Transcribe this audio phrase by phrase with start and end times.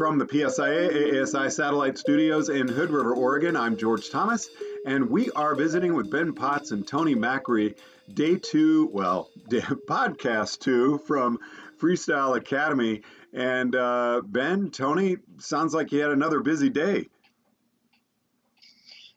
[0.00, 4.48] From the PSIA AASI Satellite Studios in Hood River, Oregon, I'm George Thomas,
[4.86, 7.76] and we are visiting with Ben Potts and Tony Macri,
[8.14, 11.38] day two, well, day, podcast two from
[11.78, 13.02] Freestyle Academy.
[13.34, 17.06] And uh, Ben, Tony, sounds like you had another busy day.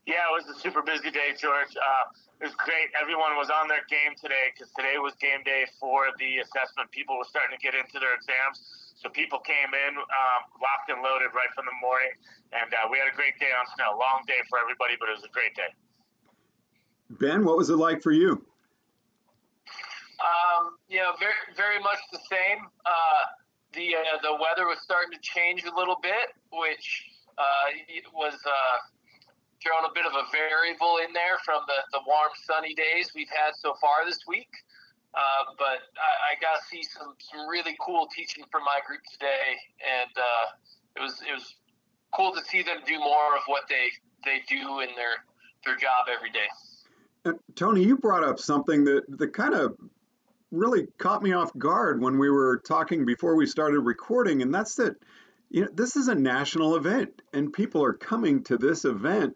[0.05, 1.77] Yeah, it was a super busy day, George.
[1.77, 2.89] Uh, it was great.
[3.01, 6.91] Everyone was on their game today because today was game day for the assessment.
[6.91, 8.82] People were starting to get into their exams.
[9.03, 12.15] So people came in um, locked and loaded right from the morning,
[12.55, 13.99] and uh, we had a great day on snow.
[13.99, 15.67] Long day for everybody, but it was a great day.
[17.19, 18.39] Ben, what was it like for you?
[20.23, 22.63] Um, you know, very very much the same.
[22.87, 23.23] Uh,
[23.75, 27.03] the uh, the weather was starting to change a little bit, which
[27.35, 27.67] uh,
[28.15, 28.77] was uh,
[29.59, 33.31] throwing a bit of a variable in there from the, the warm sunny days we've
[33.35, 34.49] had so far this week.
[35.13, 39.01] Uh, but I, I got to see some, some really cool teaching from my group
[39.11, 40.45] today, and uh,
[40.97, 41.55] it was it was
[42.15, 43.89] cool to see them do more of what they
[44.25, 45.23] they do in their
[45.65, 46.47] their job every day.
[47.25, 49.77] Uh, Tony, you brought up something that that kind of
[50.51, 54.75] really caught me off guard when we were talking before we started recording, and that's
[54.75, 54.95] that
[55.49, 59.35] you know this is a national event, and people are coming to this event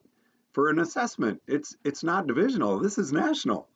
[0.54, 1.42] for an assessment.
[1.48, 2.80] It's it's not divisional.
[2.80, 3.68] This is national.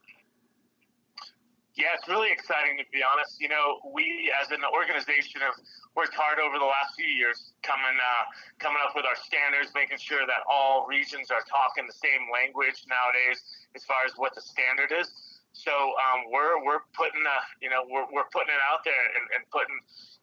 [1.76, 3.40] Yeah, it's really exciting to be honest.
[3.40, 5.56] You know, we as an organization have
[5.96, 8.24] worked hard over the last few years, coming uh,
[8.60, 12.84] coming up with our standards, making sure that all regions are talking the same language
[12.92, 13.40] nowadays
[13.72, 15.32] as far as what the standard is.
[15.56, 19.26] So um, we're we're putting uh, you know we're, we're putting it out there and,
[19.40, 19.76] and putting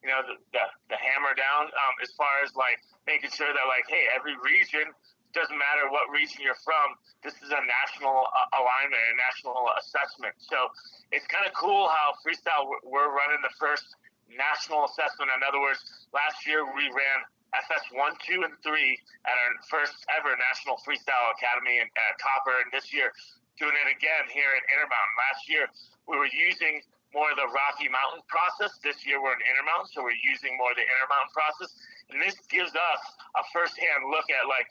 [0.04, 3.66] you know the, the, the hammer down um, as far as like making sure that
[3.68, 4.88] like hey every region
[5.36, 6.96] doesn't matter what region you're from.
[7.20, 10.34] This is a national uh, alignment, a national assessment.
[10.40, 10.72] So
[11.12, 13.84] it's kind of cool how freestyle we're running the first
[14.32, 15.32] national assessment.
[15.32, 15.80] In other words,
[16.12, 17.18] last year we ran
[17.56, 22.68] FS one, two, and three at our first ever national freestyle academy at Copper, and
[22.68, 23.08] this year
[23.56, 25.14] doing it again here in Intermountain.
[25.16, 25.64] Last year
[26.04, 26.84] we were using
[27.16, 28.76] more of the Rocky Mountain process.
[28.84, 31.72] This year we're in Intermountain, so we're using more of the Intermountain process,
[32.12, 33.02] and this gives us
[33.40, 34.68] a firsthand look at like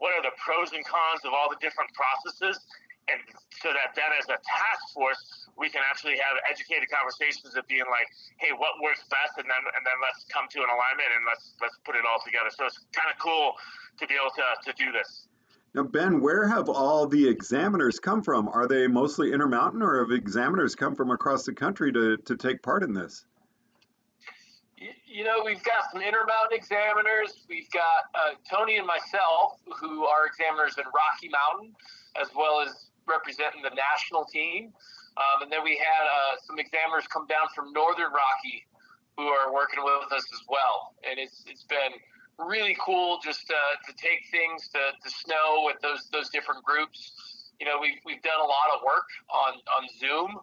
[0.00, 2.58] what are the pros and cons of all the different processes?
[3.08, 3.20] And
[3.62, 7.84] so that then as a task force we can actually have educated conversations of being
[7.90, 8.08] like
[8.40, 9.36] hey what works best?
[9.36, 12.20] And then and then let's come to an alignment and let's let's put it all
[12.24, 12.50] together.
[12.50, 13.54] So it's kind of cool
[14.00, 15.28] to be able to, to do this.
[15.74, 18.48] Now ben where have all the examiners come from?
[18.48, 22.62] Are they mostly intermountain or have examiners come from across the country to, to take
[22.62, 23.24] part in this
[24.80, 27.44] you know, we've got some Intermountain examiners.
[27.48, 31.76] We've got uh, Tony and myself, who are examiners in Rocky Mountain,
[32.20, 34.72] as well as representing the national team.
[35.20, 38.64] Um, and then we had uh, some examiners come down from Northern Rocky,
[39.18, 40.96] who are working with us as well.
[41.04, 42.00] And it's it's been
[42.38, 47.12] really cool just uh, to take things to, to snow with those those different groups.
[47.60, 50.40] You know, we've, we've done a lot of work on, on Zoom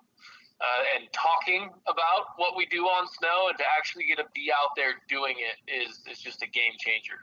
[0.60, 4.52] uh, and talking about what we do on snow and to actually get to be
[4.52, 7.20] out there doing it is, is just a game changer.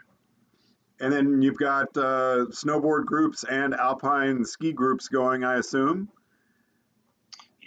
[1.01, 6.09] And then you've got uh, snowboard groups and alpine ski groups going, I assume.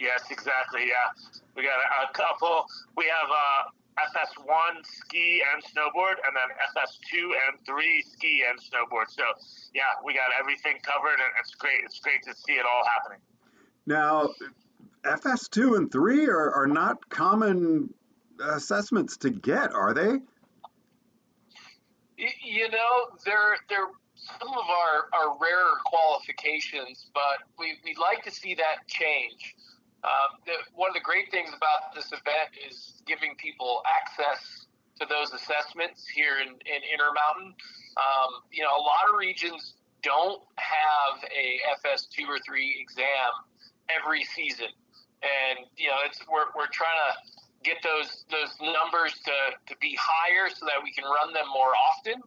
[0.00, 0.86] Yes, exactly.
[0.88, 1.12] Yeah,
[1.54, 2.64] we got a, a couple.
[2.96, 3.70] We have uh,
[4.14, 9.10] FS1 ski and snowboard, and then FS2 and three ski and snowboard.
[9.10, 9.24] So
[9.74, 11.80] yeah, we got everything covered, and it's great.
[11.84, 13.20] It's great to see it all happening.
[13.86, 14.30] Now,
[15.08, 17.92] FS2 and 3 are, are not common
[18.40, 20.18] assessments to get, are they?
[22.16, 28.30] You know, they're, they're some of our, our rarer qualifications, but we, we'd like to
[28.30, 29.54] see that change.
[30.04, 34.66] Um, the, one of the great things about this event is giving people access
[35.00, 37.54] to those assessments here in, in Intermountain.
[37.96, 43.30] Um, you know, a lot of regions don't have a FS2 or 3 exam
[43.88, 44.68] every season
[45.22, 47.10] and you know it's we're, we're trying to
[47.64, 49.36] get those those numbers to,
[49.66, 52.22] to be higher so that we can run them more often.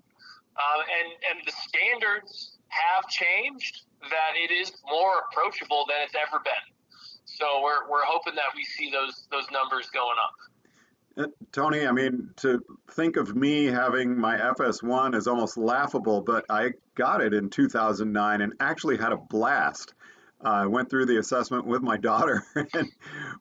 [0.52, 6.42] Uh, and and the standards have changed that it is more approachable than it's ever
[6.44, 6.66] been.
[7.26, 10.36] So we're, we're hoping that we see those those numbers going up.
[11.18, 16.46] Uh, Tony, I mean, to think of me having my FS1 is almost laughable, but
[16.50, 19.94] I got it in 2009 and actually had a blast.
[20.44, 22.44] I went through the assessment with my daughter,
[22.74, 22.92] and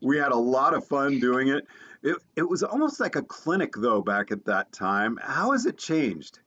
[0.02, 1.66] we had a lot of fun doing it.
[2.02, 5.18] It, it was almost like a clinic, though, back at that time.
[5.22, 6.40] How has it changed?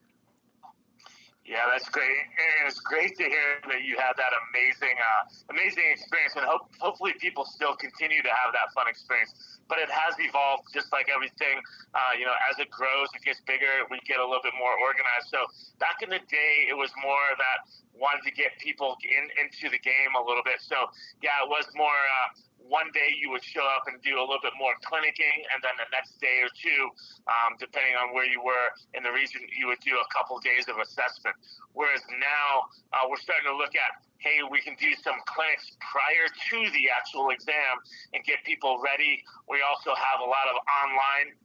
[1.44, 2.24] Yeah, that's great.
[2.40, 6.72] And it's great to hear that you had that amazing, uh, amazing experience, and hope,
[6.80, 9.60] hopefully people still continue to have that fun experience.
[9.68, 11.60] But it has evolved, just like everything.
[11.92, 13.84] Uh, you know, as it grows, it gets bigger.
[13.92, 15.36] We get a little bit more organized.
[15.36, 15.44] So
[15.84, 19.80] back in the day, it was more that wanted to get people in into the
[19.84, 20.64] game a little bit.
[20.64, 20.80] So
[21.20, 21.92] yeah, it was more.
[21.92, 25.60] Uh, one day you would show up and do a little bit more clinicking, and
[25.60, 26.82] then the next day or two,
[27.28, 30.72] um, depending on where you were in the region, you would do a couple days
[30.72, 31.36] of assessment.
[31.76, 36.26] Whereas now uh, we're starting to look at, hey, we can do some clinics prior
[36.32, 37.84] to the actual exam
[38.16, 39.20] and get people ready.
[39.52, 41.36] We also have a lot of online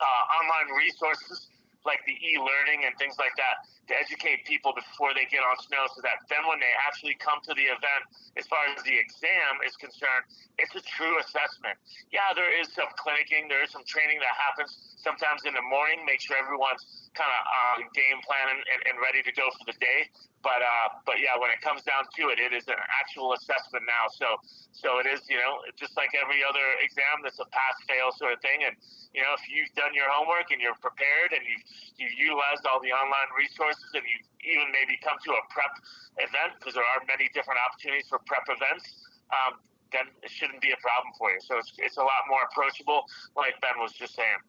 [0.00, 1.50] uh, online resources
[1.84, 5.88] like the e-learning and things like that to educate people before they get on snow
[5.94, 8.02] so that then when they actually come to the event
[8.36, 10.24] as far as the exam is concerned
[10.60, 11.76] it's a true assessment.
[12.12, 16.04] Yeah there is some clinicking there is some training that happens sometimes in the morning
[16.04, 19.64] make sure everyone's kind of uh, game plan and, and, and, ready to go for
[19.66, 20.06] the day
[20.44, 23.82] but uh, but yeah when it comes down to it it is an actual assessment
[23.88, 24.38] now so
[24.70, 28.36] so it is you know just like every other exam that's a pass fail sort
[28.36, 28.76] of thing and
[29.10, 31.64] you know, if you've done your homework and you're prepared and you've,
[31.98, 35.74] you've utilized all the online resources and you've even maybe come to a prep
[36.22, 38.86] event, because there are many different opportunities for prep events,
[39.34, 39.58] um,
[39.90, 41.42] then it shouldn't be a problem for you.
[41.42, 43.02] So it's, it's a lot more approachable,
[43.34, 44.40] like Ben was just saying.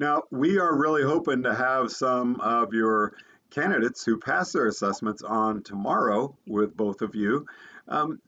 [0.00, 3.12] Now, we are really hoping to have some of your
[3.50, 7.44] candidates who pass their assessments on tomorrow with both of you.
[7.86, 8.18] Um,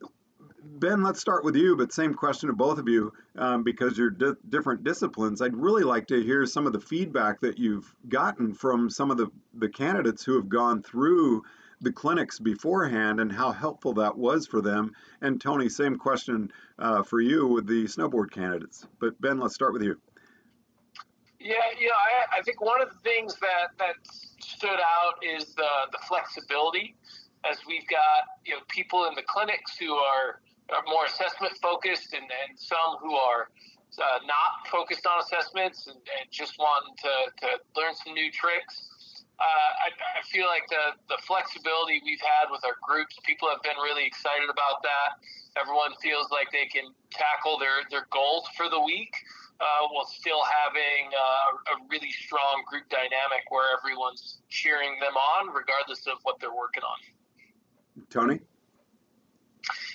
[0.63, 4.11] Ben, let's start with you, but same question to both of you um, because you're
[4.11, 5.41] di- different disciplines.
[5.41, 9.17] I'd really like to hear some of the feedback that you've gotten from some of
[9.17, 11.41] the, the candidates who have gone through
[11.81, 14.91] the clinics beforehand and how helpful that was for them.
[15.21, 18.85] And Tony, same question uh, for you with the snowboard candidates.
[18.99, 19.97] But Ben, let's start with you.
[21.43, 23.95] Yeah, you know, I, I think one of the things that, that
[24.39, 26.95] stood out is the, the flexibility
[27.43, 30.39] as we've got you know people in the clinics who are
[30.71, 33.51] are more assessment focused and, and some who are
[33.99, 37.11] uh, not focused on assessments and, and just want to,
[37.43, 39.19] to learn some new tricks.
[39.37, 43.61] Uh, I, I, feel like the, the flexibility we've had with our groups, people have
[43.61, 45.19] been really excited about that.
[45.59, 49.13] Everyone feels like they can tackle their, their goals for the week
[49.59, 55.53] uh, while still having uh, a really strong group dynamic where everyone's cheering them on
[55.53, 56.99] regardless of what they're working on.
[58.09, 58.39] Tony?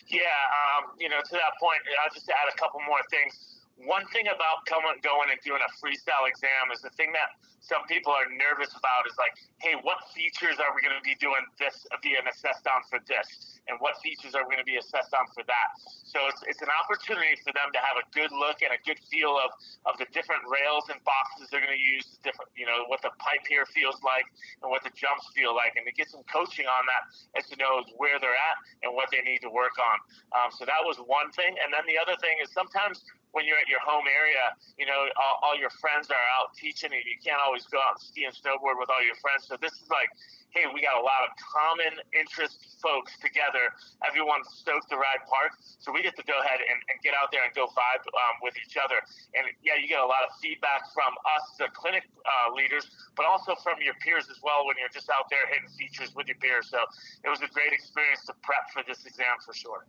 [0.08, 0.22] Yeah,
[0.56, 3.57] um, you know, to that point, I'll just add a couple more things.
[3.86, 7.84] One thing about coming, going and doing a freestyle exam is the thing that some
[7.86, 11.42] people are nervous about is like, hey, what features are we going to be doing
[11.62, 15.12] this being assessed on for this, and what features are we going to be assessed
[15.14, 15.68] on for that?
[16.06, 18.98] So it's, it's an opportunity for them to have a good look and a good
[19.10, 19.50] feel of
[19.86, 23.12] of the different rails and boxes they're going to use, different, you know, what the
[23.22, 24.26] pipe here feels like
[24.64, 27.02] and what the jumps feel like, and to get some coaching on that
[27.38, 29.96] as to know where they're at and what they need to work on.
[30.34, 33.04] Um, so that was one thing, and then the other thing is sometimes
[33.36, 36.90] when you're at your home area, you know, all, all your friends are out teaching
[36.90, 39.46] and you can't always go out and ski and snowboard with all your friends.
[39.46, 40.08] So this is like,
[40.50, 43.68] hey, we got a lot of common interest folks together.
[44.00, 47.28] Everyone's stoked to ride park, so we get to go ahead and, and get out
[47.28, 48.96] there and go vibe um, with each other.
[49.36, 53.28] And yeah, you get a lot of feedback from us, the clinic uh, leaders, but
[53.28, 56.40] also from your peers as well when you're just out there hitting features with your
[56.40, 56.72] peers.
[56.72, 56.80] So
[57.24, 59.84] it was a great experience to prep for this exam for sure.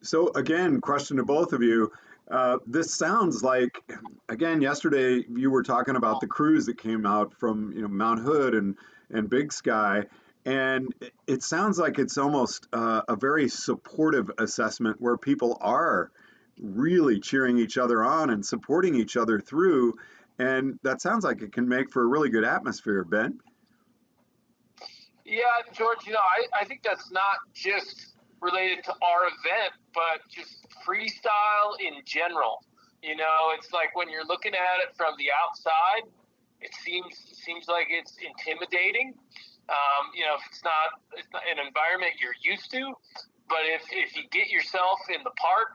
[0.00, 1.92] So again, question to both of you.
[2.30, 3.78] Uh, this sounds like,
[4.28, 8.20] again, yesterday you were talking about the crews that came out from you know Mount
[8.20, 8.76] Hood and
[9.10, 10.04] and Big Sky,
[10.46, 10.92] and
[11.26, 16.10] it sounds like it's almost uh, a very supportive assessment where people are
[16.58, 19.94] really cheering each other on and supporting each other through,
[20.38, 23.38] and that sounds like it can make for a really good atmosphere, Ben.
[25.26, 28.13] Yeah, George, you know, I, I think that's not just
[28.44, 32.60] related to our event, but just freestyle in general.
[33.02, 36.08] You know, it's like when you're looking at it from the outside,
[36.60, 39.14] it seems seems like it's intimidating.
[39.68, 42.92] Um, you know, if it's not, it's not an environment you're used to,
[43.48, 45.72] but if, if you get yourself in the park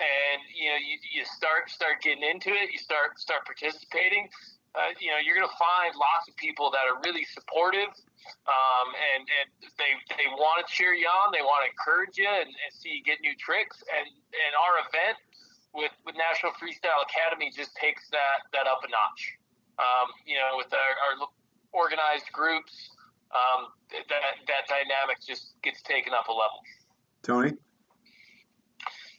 [0.00, 4.28] and you know you, you start start getting into it, you start start participating.
[4.76, 7.88] Uh, you know, you're going to find lots of people that are really supportive
[8.46, 11.34] um, and, and they they want to cheer you on.
[11.34, 13.82] They want to encourage you and, and see you get new tricks.
[13.90, 15.18] And and our event
[15.74, 19.22] with with National Freestyle Academy just takes that that up a notch.
[19.76, 21.28] Um, you know, with our, our
[21.76, 22.96] organized groups,
[23.36, 26.62] um, that that dynamic just gets taken up a level.
[27.22, 27.52] Tony.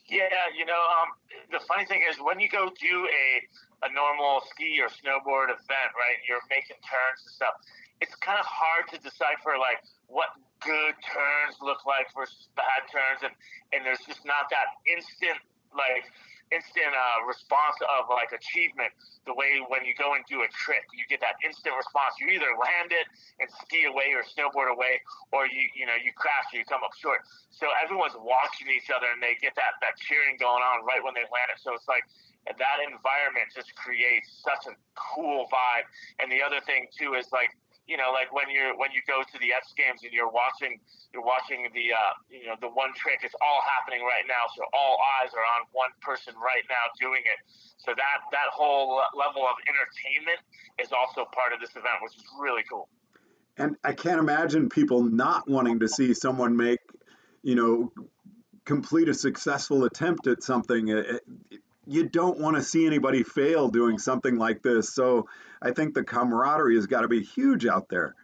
[0.08, 1.12] Yeah, you know, um,
[1.52, 3.28] the funny thing is when you go do a
[3.86, 6.18] a normal ski or snowboard event, right?
[6.26, 7.54] You're making turns and stuff
[8.02, 10.30] it's kind of hard to decipher like what
[10.62, 13.34] good turns look like versus bad turns, and
[13.74, 15.38] and there's just not that instant
[15.76, 16.06] like
[16.52, 18.94] instant uh, response of like achievement.
[19.28, 22.16] The way when you go and do a trick, you get that instant response.
[22.24, 23.08] You either land it
[23.44, 25.04] and ski away or snowboard away,
[25.36, 27.28] or you you know you crash or you come up short.
[27.52, 31.14] So everyone's watching each other and they get that that cheering going on right when
[31.14, 31.60] they land it.
[31.60, 32.06] So it's like
[32.48, 35.86] that environment just creates such a cool vibe.
[36.24, 37.52] And the other thing too is like
[37.88, 40.80] you know, like when you're when you go to the X Games and you're watching
[41.16, 43.24] you're watching the uh, you know the one trick.
[43.24, 47.24] It's all happening right now, so all eyes are on one person right now doing
[47.24, 47.40] it.
[47.80, 50.44] So that that whole level of entertainment
[50.78, 52.92] is also part of this event, which is really cool.
[53.58, 56.80] And I can't imagine people not wanting to see someone make,
[57.42, 57.92] you know,
[58.66, 60.90] complete a successful attempt at something.
[61.88, 64.94] You don't want to see anybody fail doing something like this.
[64.94, 65.28] So
[65.62, 68.16] I think the camaraderie has got to be huge out there.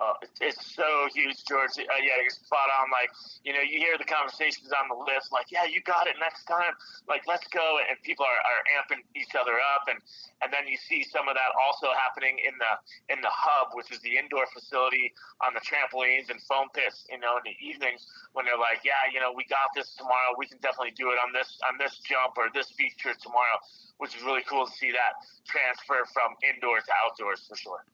[0.00, 1.76] Uh, it's so huge, George.
[1.76, 2.88] Uh, yeah, you're spot on.
[2.88, 3.12] Like,
[3.44, 6.48] you know, you hear the conversations on the list, like, yeah, you got it next
[6.48, 6.72] time.
[7.04, 7.76] Like, let's go.
[7.84, 9.92] And people are, are amping each other up.
[9.92, 10.00] And,
[10.40, 12.72] and then you see some of that also happening in the
[13.12, 15.12] in the hub, which is the indoor facility
[15.44, 17.04] on the trampolines and foam pits.
[17.12, 20.32] You know, in the evenings when they're like, yeah, you know, we got this tomorrow.
[20.40, 23.60] We can definitely do it on this on this jump or this feature tomorrow,
[24.00, 27.84] which is really cool to see that transfer from indoors to outdoors for sure.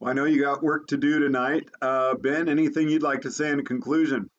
[0.00, 1.68] Well, I know you got work to do tonight.
[1.82, 4.30] Uh, ben, anything you'd like to say in conclusion?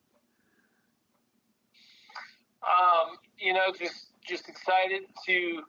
[2.62, 5.62] Um, you know, just just excited to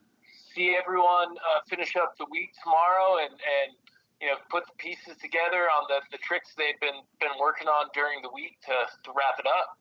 [0.53, 3.75] see everyone uh, finish up the week tomorrow and, and
[4.21, 7.87] you know put the pieces together on the, the tricks they've been been working on
[7.93, 9.77] during the week to, to wrap it up.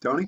[0.00, 0.26] Tony?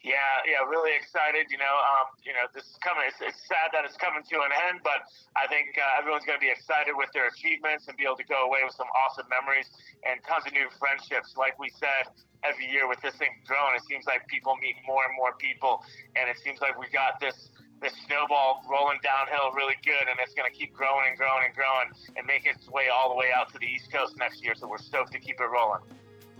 [0.00, 0.16] Yeah,
[0.48, 1.52] yeah, really excited.
[1.52, 3.04] You know, um, you know, this is coming.
[3.04, 5.04] It's, it's sad that it's coming to an end, but
[5.36, 8.24] I think uh, everyone's going to be excited with their achievements and be able to
[8.24, 9.68] go away with some awesome memories
[10.08, 11.36] and tons of new friendships.
[11.36, 12.08] Like we said,
[12.40, 15.84] every year with this thing growing, it seems like people meet more and more people,
[16.16, 17.52] and it seems like we got this
[17.84, 21.54] this snowball rolling downhill really good, and it's going to keep growing and growing and
[21.56, 24.52] growing and make its way all the way out to the East Coast next year.
[24.56, 25.80] So we're stoked to keep it rolling.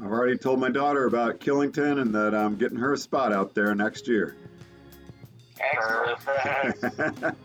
[0.02, 3.54] I've already told my daughter about Killington and that I'm getting her a spot out
[3.54, 4.34] there next year.
[5.60, 7.36] Excellent.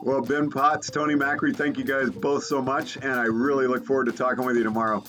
[0.00, 3.84] well, Ben Potts, Tony Macri, thank you guys both so much, and I really look
[3.84, 5.02] forward to talking with you tomorrow.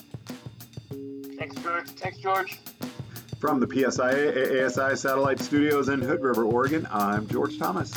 [1.38, 1.88] Thanks, George.
[1.90, 2.58] Thanks, George.
[3.38, 7.92] From the PSIA AASI Satellite Studios in Hood River, Oregon, I'm George Thomas.